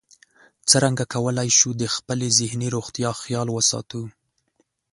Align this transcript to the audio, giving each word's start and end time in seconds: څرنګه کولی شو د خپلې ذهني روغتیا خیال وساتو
څرنګه 0.69 1.03
کولی 1.13 1.49
شو 1.57 1.69
د 1.81 1.83
خپلې 1.95 2.27
ذهني 2.39 2.67
روغتیا 2.75 3.11
خیال 3.21 3.47
وساتو 3.51 4.01